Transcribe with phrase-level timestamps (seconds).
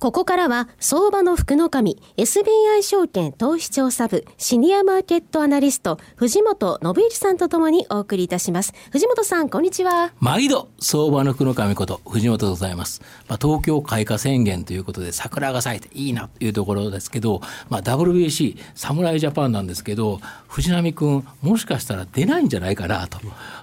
[0.00, 8.72] ここからは相場の福の神 SBI 証券投資調査部シニアマーケットアナリスト藤本信之さんとともにお送りいたします。
[8.92, 10.12] 藤本さんこんにちは。
[10.20, 23.18] 毎度相場の福の神こと藤本でございます、まあ、東京開花宣言ということで桜が咲いていいなというところですけど、まあ、WBC 侍ジャパンなんですけど藤波君もしかしたら出ないんじゃないかなと。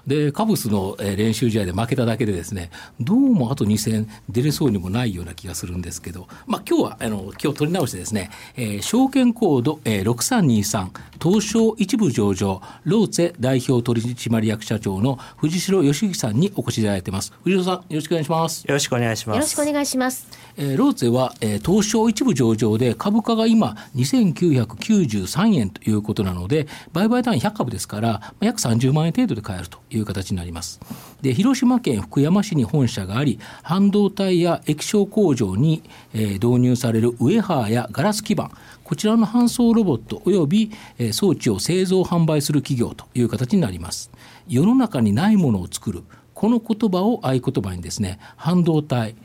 [0.06, 2.70] でカブスの練習試合で負けただけでですね
[3.00, 10.90] どうもあと2戦出れそうにもないような気がするんですけどまあ、今日はあの今日取り直してですね、えー、証券コード、えー、6323
[11.22, 17.32] 東証一部上場ローツェ代表取締役社長の藤代義之さんにお越しいただいてます。
[17.42, 18.64] 藤代さんよろしくお願いします。
[18.66, 19.36] よろしくお願いします。
[19.36, 30.80] よろしくお願いしますえー、ローツェは、えー、東証一部上場で株価が今2993円ということなので売買単位100株ですから、約30万円程度で買えるという形になります。
[31.20, 35.82] で広島県福山市に本社があり半導体や液晶工場に、
[36.14, 38.50] えー、導入されるウェハーやガラス基板
[38.84, 44.10] こちらの搬送ロボットおよび、えー、装置を製造販売する企業という形になります。
[44.48, 49.16] 世の中にないものを作るこの言葉を合言葉にですね半導体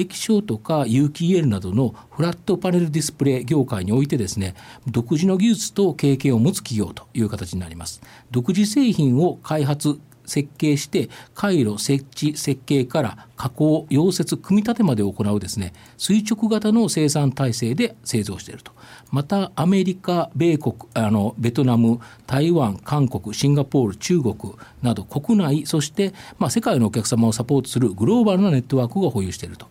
[0.00, 4.54] 液晶とか有機 EL などのフラットパネルディスプレイ業界においてですね
[4.86, 8.00] 独自の技術と経験を持つ企業という形になります。
[8.30, 18.72] 独自製品を開発設計して回路設置設計から加工溶接組み立てまで行うですね垂直型の生産体制で製造していると
[19.10, 24.36] またアメリカ米国あのベトナム台湾韓国シンガポール中国
[24.82, 29.66] など国内そして、まあ、世界のお客様をサポートするグローバルなネットワークを保有していると。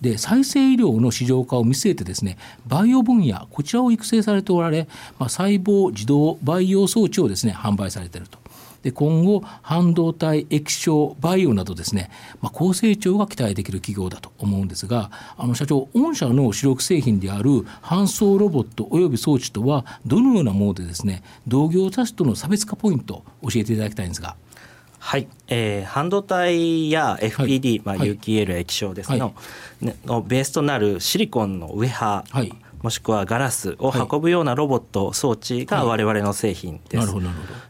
[0.00, 2.36] で再生医療の市場化を見据えてですね
[2.66, 4.88] バイオ分野こちらを育成されておられ、
[5.18, 8.38] まあ、細胞自動培養装置をですね販売されていると。
[8.86, 12.08] で今後半導体液晶バイオなどですね、
[12.40, 17.50] まあ、高成長が期待できる企業だと思うんですがあの社長御社の主力製品である
[17.82, 24.36] 搬送ロボットおよび装置とはどのようなものでですね同業他社との差別化ポイントを教えていただきたいんですが。
[24.98, 29.32] はい、えー、半導体や FPD、はい、まあ、有機 EL 液晶ですね、は
[29.82, 32.52] い、のベースとなるシリコンのウェハー、はい
[32.86, 37.12] もしくはガラスを運ぶようなロボット装置が我々の製品です。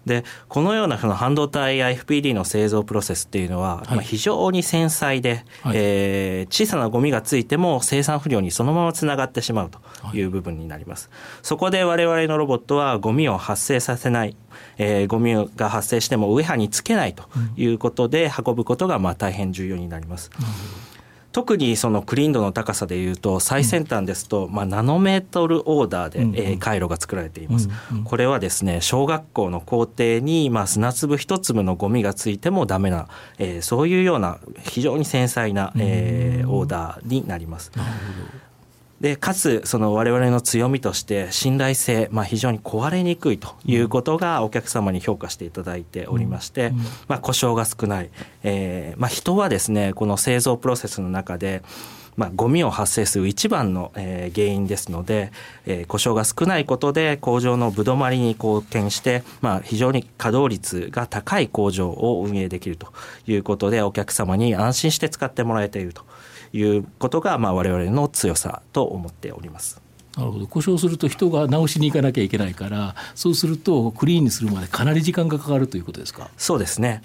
[0.04, 9.81] でこのようなその半導体や FPD の製造プロセスっていうのは、まあ、非常に繊細で、はい、えー、小さなゴミがついても生産不良にそのままつながってしまうと
[10.15, 10.21] い。
[10.21, 11.09] う部分になります。
[11.41, 14.37] そこで我々のロボットはゴミを発生させない。
[14.76, 17.25] えー、ゴミが発生してもウエハにつけないと
[17.56, 20.31] いうことで運ぶことがまあ大変重要になります。
[20.38, 20.86] うん
[21.37, 27.69] 特にそのクリーン度の高さでいうと最先端ですと、まあ、ナノメートルオーダーで、えー、回路が作られています、
[28.05, 37.71] これはですね小学校の校庭に、まあ、砂粒一粒のゴミがついてもダメな、えー、そういうような非常に繊細な、えー、オーダーになります。
[37.77, 37.97] なるほ
[38.41, 38.46] ど
[39.01, 46.73] でかつその我々の強みとして信頼性、まあ、非常に壊れにくいということがお客様に評価していただいておりまして、
[47.06, 48.11] まあ、故障が少ない、
[48.43, 51.62] えーまあ、人はですねこの製造プロセスの中で
[52.17, 55.33] まあ、ゴミを発生する一番の、えー、原因ですので、
[55.67, 62.93] えー、故障が少ないことで工場のぶどまりに貢献して、まあ、非常に稼働率が高い工場を運営できると
[63.27, 66.05] いうことでお客様に安心して使ってもらえていると
[66.56, 69.81] いうことが、まあ、我々の強さと思っております。
[70.17, 70.47] なるほど。
[70.47, 76.31] 故障すると人が直しに行かなきゃいけないからそうするとクリーンにするまでかなり時間がかかるということですか？
[76.39, 77.03] そうですね、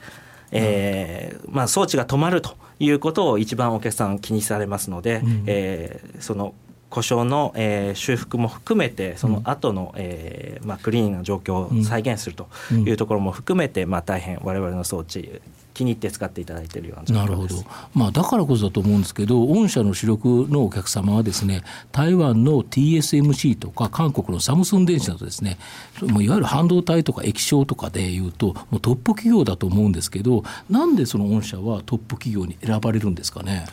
[0.52, 6.54] えーまあ、装置が止まるということを一番お客さん気にされますので、うん、えー、その
[6.90, 15.42] 故障の、えー、修復も含めてその後の、うん、えー、まあ、クリーンな状況を再現するというところも含めて、まあ、大変我々の装置
[15.82, 17.56] 気に入って使っていただいているようななるほど、
[17.94, 25.58] まあ、だからこそだと思うんですけど御社の主力のお客様はですね台湾の TSMC とか韓国のサムスン電子などですね
[26.02, 33.66] もういわゆる半導体とか液晶とかでいうともうトップ企業だと思うんですけどなんでその御社はトップ企業に選ばれるんですかね？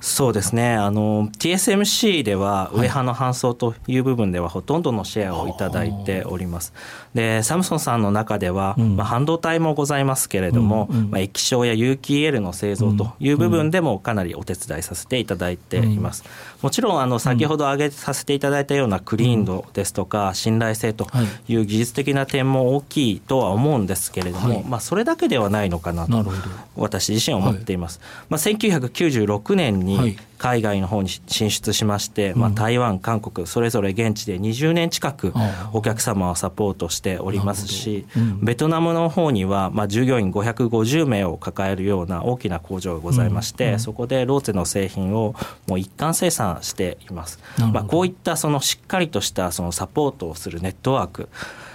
[0.00, 0.74] そうですね。
[0.74, 6.72] あの TSMC では上派の搬送という部分ではほとんどのシェアをいただいております。
[7.14, 16.24] でサムソンさんの中では、うん、まあ、半導体もございますけれども、うんうん、まあ、液晶や有機 EL の製造という部分でもかなりお手伝いさせていただいています。
[16.62, 21.06] もちろんあの先ほど挙げさせていただいたようなクリーン度ですとか信頼性と
[21.48, 21.54] い。
[21.56, 26.32] う技術的な点も大きいとは思うんですけれども、はい、まあ、それだけではないのかなと
[26.76, 28.00] 私自身は思っています。
[28.02, 35.34] はい、まあ、1996年に海外の方に進出しまして、まあ、台湾、韓国それぞれ現地で20年近く
[35.72, 38.06] お客様をサポートしておりますし、
[38.40, 45.34] ベトナムの方にはまあ従業員550名を抱えるような大きな工場がございまして、そこでローツェの製品を
[45.66, 47.38] もう一貫生産しています。
[47.72, 51.28] まあ、こういったそのしっかりとしたそのサポートをするネットワーク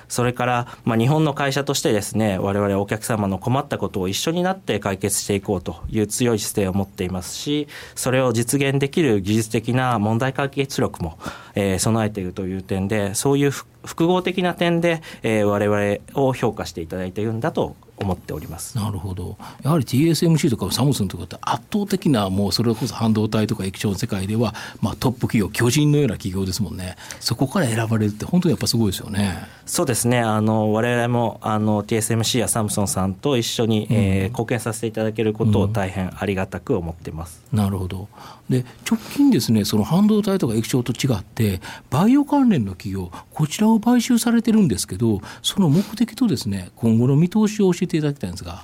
[0.08, 11.18] それから、まあ、日本の会社としてですね我々お客様の困ったことを一緒になって解決していこうという強い姿勢を持っていますしそれを実現できる技術的な問題解決力も、
[11.56, 18.78] えー、備えているという点でそういう復複合的な点で、えー、我々を評価していただいているんだと思っております。
[18.78, 19.38] なるほど。
[19.64, 26.98] やはり TSMC とかサムスンとかって圧倒的なもうそれこそ半導体とか液晶の世界では、まあ、トップ企業巨人のような企業ですもんね。
[27.20, 29.48] そこから選ばれるって本当にやっぱすごいですよね。
[29.66, 30.20] そうですね。
[30.20, 38.10] あの我々もあの TSMC やサムソンさんと一緒に、うん、えー、貢献させていただけることを大変ありがたく思っています、うん、なるほど。
[38.50, 48.64] で直近ですねその半導体とか液晶と違ってバイオ関連の企業こちらをを買収されてるんですけどその目的とですね今後の見通しを教えていただきたいんですが。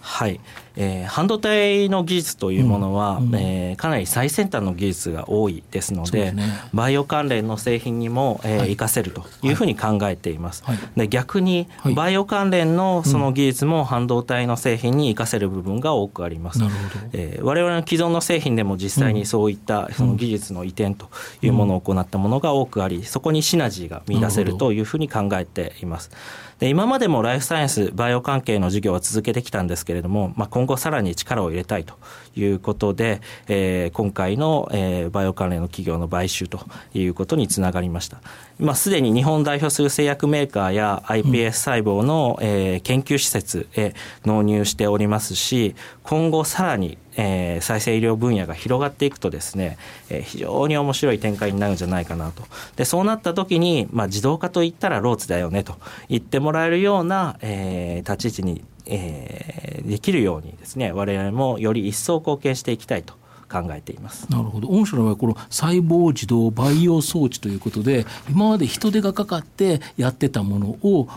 [0.00, 0.40] はい、
[0.80, 10.62] えー、半導体の技術というものは、うんうん、えー、かなり最先端の技術が多いですので、ね、バイオ関連の製品にも、えー、はい、活かせるというふうに考えています。
[10.64, 16.60] はい、で逆に、はい、バイオ関連のその技術も半導体の製品に活かせる部分が多くあります。
[16.60, 17.06] なるほど。
[17.12, 21.08] えー、我々の既存の製品でも実際にそういったその技術の移転と
[21.42, 26.12] いうものを行ったものが多くあり、そこにシナジーが見出せるというふうに考えています。
[26.58, 31.94] で今までもライフサイエンスバイオ関係の授業は続けてきたんですけれども、まあ、今後さらに力を入れたいと
[32.36, 36.60] いうことで、えー、今回の、えー、バイオ関連の企業の買収と
[36.94, 38.20] いうことにつながりました。
[38.60, 43.94] まあ、すでに日本代表する製薬メーカーや iPS 細胞の、えー、研究施設へ
[44.24, 49.76] 納入しておりますし今後さらにえー、再生医療分野が広がっていくとですね、
[50.08, 52.44] えー、非常に面白い展開になるんじゃないかなと
[52.76, 55.76] でそうなった時に、まあ、自動化といったらローツだよねと
[56.08, 63.14] 言ってもらえるような、えー、立ち位置に、えー、できるようにですね我々もより一層貢献していきたいと
[63.50, 64.30] 考えています。
[64.30, 64.68] なるほど。
[64.68, 71.08] 御社の場合この細胞自動培養装置ということで今まで人手がかかってやってたものを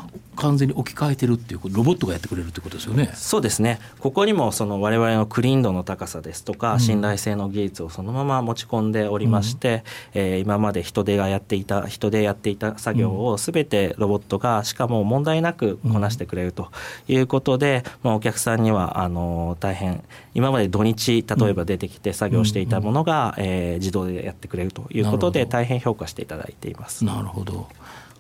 [0.42, 3.12] 完全に置き換えてるっていうロボットがやってくれるってことですよね。
[3.14, 3.80] そうですね。
[4.00, 9.84] ここにもその我々のクリーン度の高さですとか、信頼性の技術をそのまま持ち込んでおりまして、
[10.16, 16.72] うん、えー、今まで人手がやっていた人でやっていた作業をすべてロボットがしかも問題なくこなしてくれると
[17.08, 20.04] いうことで、まあ、お客さんにはあの大変
[20.34, 27.06] 今まで土日例えば出てきて作業していたものが、うん、えー、自動でやってくれるということで大変評価していただいています。
[27.06, 27.68] なるほど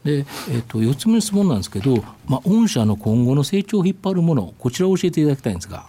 [0.04, 5.86] で、えーと、4つ目の質問なんですけど、まあ、御社の今後の成長を引っ張るものこちらを教えていただきたいんですが。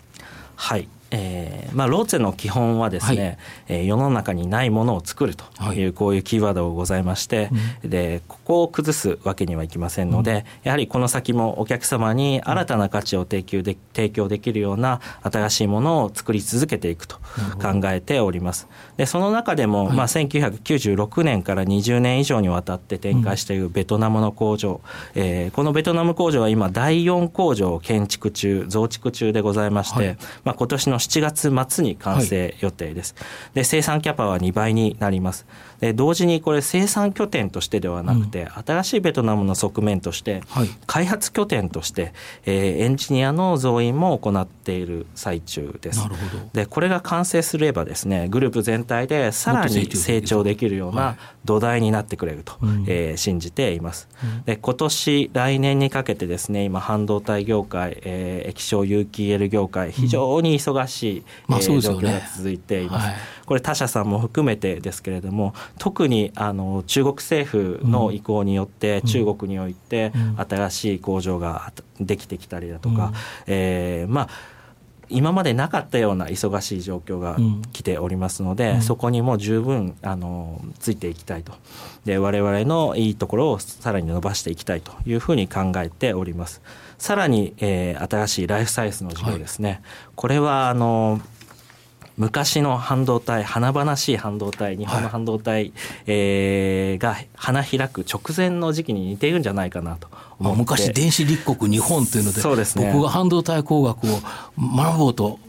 [0.56, 3.38] はいえーまあ、ローツェの基本はですね、
[3.68, 5.44] はい、えー、世の中にないものを作ると
[5.74, 5.84] い。
[5.84, 7.50] う、こういうキーワードがございまして、
[7.82, 17.16] うん、でここを崩すわけにはいきませんので、うん、やはりこの先もお客様に新たな価値を提供で提供できるような新しいものを作り続けていくと
[17.60, 18.68] 考えております。
[18.96, 24.80] でその中でも、はい、まあ、1996年から20年以上にわたって展開しているベトナムの工場、
[25.14, 33.14] うん、えー、このベトナム工場は今第4工場を建築中増築中でございまして、はい、まあ、今年の7月末に完成予定です。
[33.18, 35.46] はい、で生産キャパは2倍になります。
[35.80, 42.12] で同時にこれ生産拠点としてではなくて、うん、新しいベトナムの側面として、はい、開発拠点として、
[42.46, 45.98] えー、エンジニアの増員も行っている最中です。
[45.98, 54.08] なるほどでこれが完成すればですねグループ全体でさらに成長できるような土台になってくれると、はい、えー、信じています。
[54.22, 60.91] うん、で今年来年にかけてですね今半導体業界、えー、液晶有機 EL 業界非常に忙しい、
[61.48, 63.06] うん、えー、状況が続いています。
[63.08, 63.16] はい。
[63.46, 73.14] これ他社さんも含めてですけれども特にあの中国政府の意向によって、中国において新しい工場ができてきたりだとか、うん、
[73.46, 74.28] えー、まあ
[75.12, 77.36] 今までなかったような忙しい状況が
[77.72, 81.52] 来ておりますので、うん、そこにも十分あのついていきたいと。
[82.04, 86.60] で我々のいいところをさらに伸ばしていきたいというふうに考えております
[87.02, 89.80] さらに、えー、新しいライフサイエンスの事業ですね、はい、
[90.14, 91.20] これはあの
[92.16, 95.72] 昔の半導体華々しい半導体日本の半導体、はい、
[96.06, 100.06] えー、が花開く直前の時期に似ているんじゃないかなと
[100.38, 100.58] 思って。
[100.60, 104.20] 昔電子立国日本というのでそうです、ね、僕が半導体工学を
[104.56, 105.40] 学ぼうと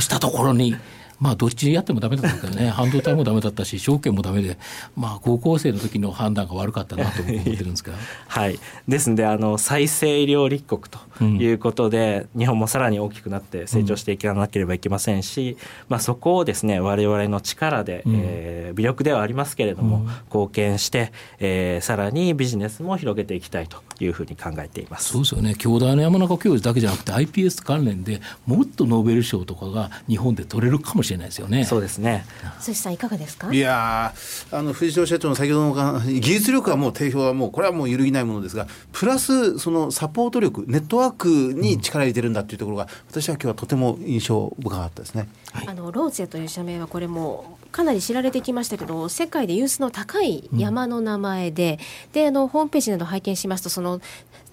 [0.00, 0.74] したところに
[1.20, 2.68] まあどっちやってもダメだったけどね。
[2.70, 4.58] 半導体もダメだったし証券もダメで
[4.96, 7.92] まあ高校生の時の判断が悪かったなと思ってるんですが
[8.26, 8.58] はい。
[8.88, 15.58] ですんであの再生医療立国ということで、うん、日本もさらに大きくなって成長していかなければいけませんし、うん、
[15.88, 25.12] まあそこをですね我々の力で、うん、えー、微力ではありますけれども、貢献して、えー、さらにビジネスも広げていきたいというふうに考えています。
[25.12, 25.54] そうですよね。
[25.56, 31.64] 京大の山中教授だけじゃなくて iPS 関連でもっとノーベル賞とかが日本で取れるかもしれないですよね。
[31.64, 32.24] そうですね。
[32.60, 33.52] 寿司さんいかがですか？
[33.52, 34.14] いや
[34.52, 41.09] あの藤島社長の先ほどの技術力はもう定評はもうこれはもう揺るぎないものですがプラスそのサポート力ネットワーク
[41.54, 45.28] に力入れてるんだっていうところが、私は今日はとても印象深かったですね。
[45.52, 54.00] はい、あのローツェという社名はこれもかなり知られてきましたけど世界で有数の高い山の名前でうん、であのホームページなど拝見しますとその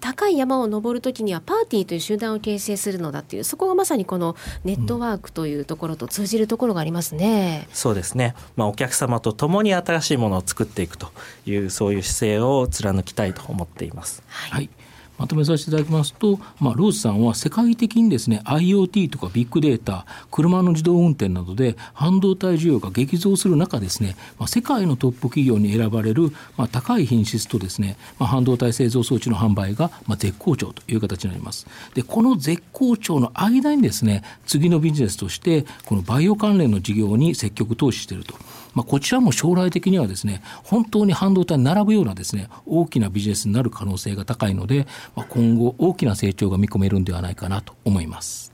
[0.00, 7.66] 高い山を登るときにはパーティーという集団を形成するのだっていうそこがまさにこのネットワークというところと通じるところがありますね。
[7.68, 11.10] うん、そうですね、まあ、お客様と共に新しいものを作っていくと
[11.46, 14.22] いうそういう姿勢を貫きたいと思っています。
[14.28, 14.70] はい、はい
[15.18, 31.66] まとめさせていただきますと、まあ、ローズさんは世界的にですね IoT とかビッグデータ車の自動運転などで半導体需要が激増する中ですね、まあ、世界のトップ企業に選ばれる、まあ、高い品質とですね、まあ、半導体製造装置の販売が、まあ、絶好調という形になります。
[31.94, 38.34] でこの絶好調の間にですね次のビジネスとしてこのバイオ関連の事業に積極投資していると。
[38.78, 48.52] まあ、こちらも将来的にはですね本当に半導体に並ぶようなですね大きなビジネスになる可能性が高いので、まあ、今後大きな成長が見込めるんではないかなと思います。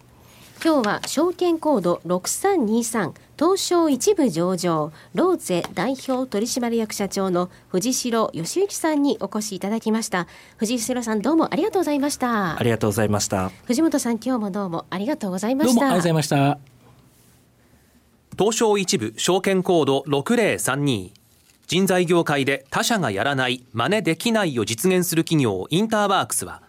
[0.64, 10.26] 今日は証券コード6323東証一部上場ローゼ代表取締役社長の藤代義行さんにお越しいただきました。
[10.56, 12.58] 藤代さんどうもありがとうございました。
[12.58, 13.50] ありがとうございました。
[13.66, 15.74] 藤本さん今日もどうもありがとうございました。
[15.74, 16.73] どうもありがとうございました
[18.36, 21.12] 東証一部証券コード6032
[21.66, 26.62] 人材業界で他社がやらない真似できないを実現する企業インターワークスは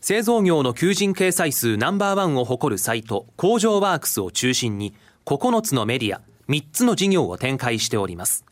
[0.00, 8.44] 製造業の求人掲載数ナンバーワンを誇るサイト工場ワークスを中心に9つのメディア3つの事業を展開しております。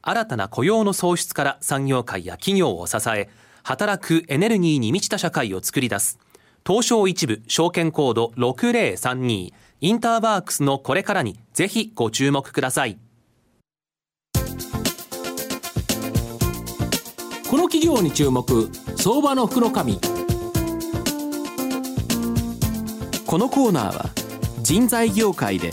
[0.00, 3.28] 新たな雇用の創出から産業界や企業を支え
[3.64, 6.18] 働くエネルギーに満ちた社会を作り出す
[6.64, 12.98] 東証一部証券コード6032インターワークスのこれからにぜひご注目ください
[17.50, 20.00] この企業に注目相場の福の神
[23.26, 24.10] このコーナーは
[24.62, 25.72] 人材業界で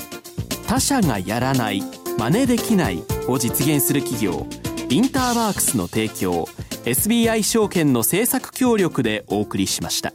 [0.68, 1.82] 他社がやらない
[2.18, 4.46] 真似できないを実現する企業
[4.90, 6.46] インターワークスの提供
[6.86, 10.12] SBI 証券の政策協力でお送りしました。